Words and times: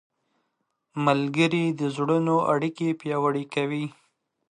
ملګري 1.05 1.65
د 1.79 1.81
زړونو 1.95 2.35
اړیکې 2.53 2.97
پیاوړې 2.99 3.45
کوي. 3.53 3.85